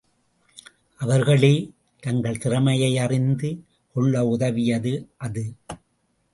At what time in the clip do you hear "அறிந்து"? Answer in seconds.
2.97-3.63